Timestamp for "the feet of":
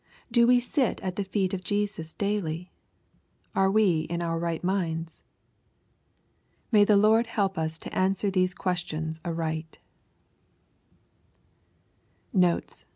1.15-1.63